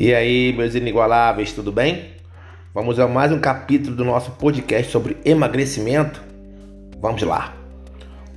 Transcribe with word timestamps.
E 0.00 0.14
aí, 0.14 0.54
meus 0.54 0.74
inigualáveis, 0.74 1.52
tudo 1.52 1.70
bem? 1.70 2.12
Vamos 2.72 2.98
a 2.98 3.06
mais 3.06 3.30
um 3.32 3.38
capítulo 3.38 3.94
do 3.94 4.02
nosso 4.02 4.30
podcast 4.30 4.90
sobre 4.90 5.18
emagrecimento? 5.26 6.24
Vamos 6.98 7.20
lá. 7.20 7.54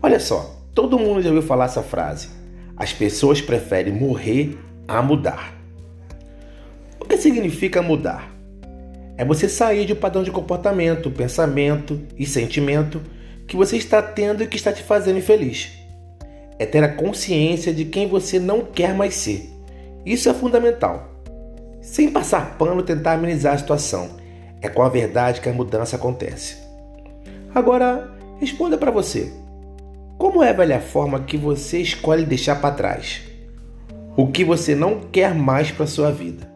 Olha 0.00 0.18
só, 0.18 0.58
todo 0.74 0.98
mundo 0.98 1.20
já 1.20 1.28
ouviu 1.28 1.42
falar 1.42 1.66
essa 1.66 1.82
frase. 1.82 2.30
As 2.74 2.94
pessoas 2.94 3.42
preferem 3.42 3.92
morrer 3.92 4.58
a 4.88 5.02
mudar. 5.02 5.52
O 6.98 7.04
que 7.04 7.18
significa 7.18 7.82
mudar? 7.82 8.34
É 9.18 9.22
você 9.22 9.46
sair 9.46 9.84
de 9.84 9.92
um 9.92 9.96
padrão 9.96 10.22
de 10.22 10.30
comportamento, 10.30 11.10
pensamento 11.10 12.00
e 12.16 12.24
sentimento 12.24 13.02
que 13.46 13.54
você 13.54 13.76
está 13.76 14.00
tendo 14.00 14.42
e 14.42 14.46
que 14.46 14.56
está 14.56 14.72
te 14.72 14.82
fazendo 14.82 15.18
infeliz. 15.18 15.72
É 16.58 16.64
ter 16.64 16.82
a 16.82 16.88
consciência 16.88 17.70
de 17.70 17.84
quem 17.84 18.08
você 18.08 18.38
não 18.38 18.64
quer 18.64 18.94
mais 18.94 19.12
ser. 19.12 19.50
Isso 20.06 20.26
é 20.30 20.32
fundamental 20.32 21.09
sem 21.80 22.10
passar 22.10 22.56
pano 22.58 22.82
tentar 22.82 23.14
amenizar 23.14 23.54
a 23.54 23.58
situação. 23.58 24.10
É 24.60 24.68
com 24.68 24.82
a 24.82 24.88
verdade 24.88 25.40
que 25.40 25.48
a 25.48 25.52
mudança 25.52 25.96
acontece. 25.96 26.56
Agora, 27.54 28.10
responda 28.38 28.76
para 28.76 28.90
você. 28.90 29.32
Como 30.18 30.42
é 30.42 30.50
a 30.50 30.54
velha 30.54 30.80
forma 30.80 31.20
que 31.20 31.36
você 31.36 31.78
escolhe 31.78 32.26
deixar 32.26 32.60
para 32.60 32.74
trás? 32.74 33.22
O 34.16 34.28
que 34.28 34.44
você 34.44 34.74
não 34.74 35.00
quer 35.00 35.34
mais 35.34 35.70
para 35.70 35.86
sua 35.86 36.12
vida? 36.12 36.50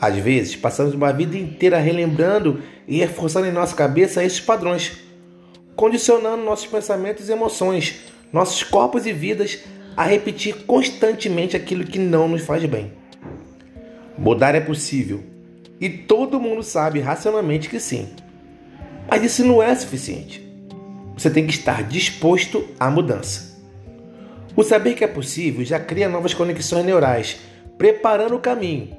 Às 0.00 0.16
vezes, 0.16 0.54
passamos 0.54 0.94
uma 0.94 1.12
vida 1.12 1.36
inteira 1.36 1.78
relembrando 1.78 2.62
e 2.86 2.98
reforçando 2.98 3.48
em 3.48 3.52
nossa 3.52 3.74
cabeça 3.74 4.22
esses 4.22 4.38
padrões, 4.38 4.98
condicionando 5.74 6.44
nossos 6.44 6.66
pensamentos 6.66 7.28
e 7.28 7.32
emoções, 7.32 8.04
nossos 8.32 8.62
corpos 8.62 9.06
e 9.06 9.12
vidas 9.12 9.58
a 9.96 10.04
repetir 10.04 10.64
constantemente 10.64 11.56
aquilo 11.56 11.84
que 11.84 11.98
não 11.98 12.28
nos 12.28 12.42
faz 12.42 12.64
bem. 12.66 12.92
Mudar 14.18 14.54
é 14.56 14.60
possível 14.60 15.22
e 15.80 15.88
todo 15.88 16.40
mundo 16.40 16.62
sabe 16.62 16.98
racionalmente 16.98 17.68
que 17.68 17.78
sim. 17.78 18.08
Mas 19.08 19.22
isso 19.22 19.44
não 19.44 19.62
é 19.62 19.72
suficiente. 19.74 20.44
Você 21.16 21.30
tem 21.30 21.46
que 21.46 21.52
estar 21.52 21.84
disposto 21.84 22.66
à 22.78 22.90
mudança. 22.90 23.56
O 24.56 24.62
saber 24.64 24.94
que 24.94 25.04
é 25.04 25.08
possível 25.08 25.64
já 25.64 25.78
cria 25.78 26.08
novas 26.08 26.34
conexões 26.34 26.84
neurais, 26.84 27.38
preparando 27.78 28.34
o 28.34 28.40
caminho. 28.40 28.96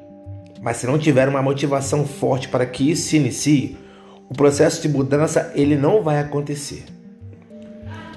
Mas 0.62 0.78
se 0.78 0.88
não 0.88 0.98
tiver 0.98 1.28
uma 1.28 1.42
motivação 1.42 2.06
forte 2.06 2.48
para 2.48 2.66
que 2.66 2.90
isso 2.90 3.10
se 3.10 3.18
inicie, 3.18 3.78
o 4.30 4.34
processo 4.34 4.82
de 4.82 4.88
mudança 4.88 5.52
ele 5.56 5.76
não 5.76 6.02
vai 6.02 6.20
acontecer. 6.20 6.86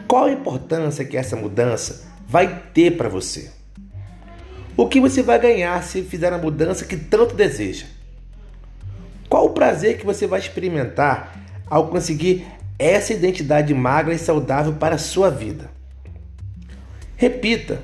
Qual 0.07 0.27
a 0.27 0.33
importância 0.33 1.05
que 1.05 1.17
essa 1.17 1.35
mudança 1.35 2.05
vai 2.29 2.63
ter 2.73 2.97
para 2.97 3.09
você? 3.09 3.51
O 4.83 4.89
que 4.89 4.99
você 4.99 5.23
vai 5.23 5.39
ganhar 5.39 5.81
se 5.85 6.03
fizer 6.03 6.33
a 6.33 6.39
mudança 6.39 6.85
que 6.85 6.97
tanto 6.97 7.37
deseja? 7.37 7.87
Qual 9.29 9.47
o 9.47 9.51
prazer 9.51 9.97
que 9.97 10.05
você 10.05 10.27
vai 10.27 10.41
experimentar 10.41 11.41
ao 11.71 11.87
conseguir 11.87 12.45
essa 12.77 13.13
identidade 13.13 13.73
magra 13.73 14.13
e 14.13 14.19
saudável 14.19 14.73
para 14.73 14.97
a 14.97 14.99
sua 14.99 15.31
vida? 15.31 15.71
Repita, 17.17 17.81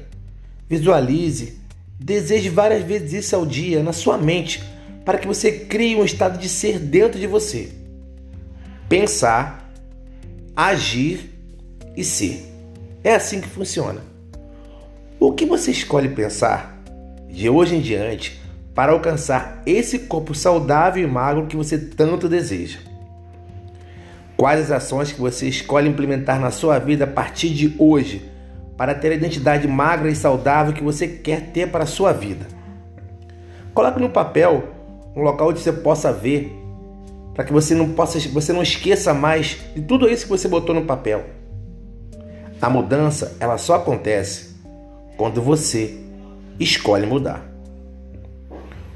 visualize, 0.69 1.61
deseje 2.01 2.49
várias 2.49 2.83
vezes 2.83 3.13
isso 3.13 3.37
ao 3.37 3.47
dia 3.47 3.81
na 3.81 3.93
sua 3.93 4.19
mente 4.19 4.61
para 5.05 5.19
que 5.19 5.27
você 5.29 5.53
crie 5.53 5.95
um 5.95 6.05
estado 6.05 6.37
de 6.37 6.49
ser 6.49 6.81
dentro 6.81 7.21
de 7.21 7.29
você. 7.29 7.71
Pensar, 8.89 9.73
agir 10.57 11.33
e 11.97 12.03
ser. 12.03 12.45
É 13.05 13.15
assim 13.15 13.41
que 13.41 13.49
funciona. 13.49 14.01
O 15.21 15.33
que 15.33 15.47
você 15.47 15.71
escolhe 15.71 16.09
pensar 16.09 16.78
de 17.39 17.49
hoje 17.49 17.77
em 17.77 17.81
diante 17.81 18.41
para 18.75 18.91
alcançar 18.91 19.63
esse 19.65 20.01
corpo 20.01 20.35
saudável 20.35 21.05
e 21.05 21.07
magro 21.07 21.47
que 21.47 21.55
você 21.55 21.79
tanto 21.79 22.29
deseja. 22.29 22.81
Quais 24.37 24.61
as 24.61 24.73
ações 24.73 25.13
que 25.13 25.21
você 25.21 25.47
escolhe 25.47 25.89
implementar 25.89 26.41
na 26.41 26.51
sua 26.51 26.81
vida 26.81 27.05
a 27.05 27.07
partir 27.07 27.51
de 27.51 27.77
hoje 27.79 28.29
para 28.77 28.93
ter 28.93 29.13
a 29.13 29.15
identidade 29.15 29.69
magra 29.69 30.11
e 30.11 30.17
saudável 30.17 30.73
que 30.73 30.83
você 30.83 31.07
quer 31.07 31.53
ter 31.53 31.71
para 31.71 31.85
a 31.85 31.87
sua 31.87 32.13
vida? 32.13 32.45
Coloque 33.73 34.01
no 34.01 34.11
papel 34.11 34.71
um 35.15 35.23
local 35.23 35.51
onde 35.51 35.61
você 35.61 35.73
possa 35.73 36.13
ver, 36.13 36.53
para 37.35 37.45
que 37.45 37.53
você 37.53 37.73
não 37.73 37.91
possa, 37.91 38.19
você 38.31 38.53
não 38.53 38.63
esqueça 38.63 39.15
mais 39.15 39.59
de 39.77 39.83
tudo 39.83 40.09
isso 40.09 40.25
que 40.25 40.31
você 40.31 40.49
botou 40.49 40.75
no 40.75 40.87
papel. 40.87 41.25
A 42.61 42.69
mudança, 42.69 43.37
ela 43.39 43.59
só 43.59 43.77
acontece 43.77 44.57
quando 45.17 45.41
você 45.41 46.08
escolhe 46.59 47.07
mudar. 47.07 47.49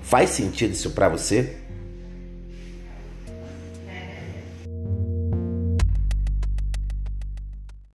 Faz 0.02 0.30
sentido 0.30 0.72
isso 0.72 0.90
para 0.90 1.08
você? 1.08 1.61